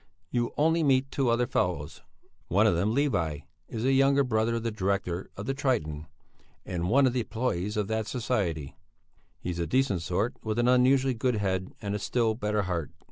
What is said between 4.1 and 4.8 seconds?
brother of the